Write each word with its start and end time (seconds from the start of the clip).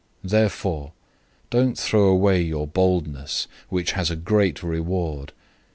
010:035 0.23 0.29
Therefore 0.31 0.91
don't 1.51 1.77
throw 1.77 2.05
away 2.07 2.41
your 2.41 2.65
boldness, 2.65 3.45
which 3.69 3.91
has 3.91 4.09
a 4.09 4.15
great 4.15 4.63
reward. 4.63 5.31